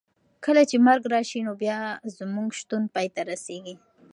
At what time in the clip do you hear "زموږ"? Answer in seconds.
2.17-2.49